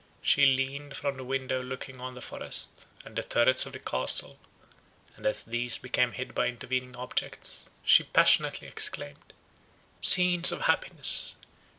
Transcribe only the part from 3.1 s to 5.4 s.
the turrets of the Castle, and